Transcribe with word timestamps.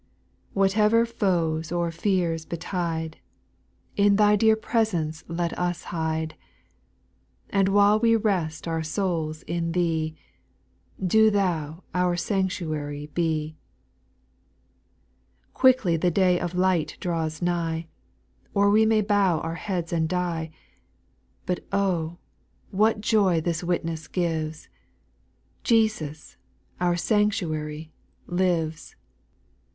2. 0.55 0.59
Whatever 0.61 1.05
foes 1.05 1.71
or 1.71 1.91
fears 1.91 2.43
betide, 2.43 3.17
Li 3.99 4.09
Thy 4.09 4.35
dear 4.35 4.55
presence 4.55 5.23
let 5.27 5.53
us 5.59 5.83
hide; 5.93 6.35
And 7.51 7.69
while 7.69 7.99
we 7.99 8.15
rest 8.15 8.67
our 8.67 8.81
souls 8.81 9.43
on 9.47 9.73
Thee, 9.73 10.15
Bo 10.97 11.29
Thou 11.29 11.83
our 11.93 12.15
sanctuary 12.17 13.11
be. 13.13 13.55
8. 15.51 15.53
Quickly 15.53 15.97
the 15.97 16.09
day 16.09 16.39
of 16.39 16.55
light 16.55 16.97
draws 16.99 17.39
nigh, 17.39 17.85
Or 18.55 18.71
we 18.71 18.87
may 18.87 19.01
bow 19.01 19.39
our 19.41 19.53
heads 19.53 19.93
and 19.93 20.09
die; 20.09 20.49
But 21.45 21.59
oh 21.71 22.13
I 22.73 22.75
what 22.75 23.01
joy 23.01 23.39
this 23.39 23.63
witness 23.63 24.07
gives 24.07 24.65
I 24.65 24.67
Jesus, 25.63 26.37
our 26.79 26.97
sanctuary, 26.97 27.91
IWea. 28.27 28.31
9 28.31 28.37
98 28.37 28.47
SPIRITUAL 28.47 28.65
HONGS. 28.65 28.95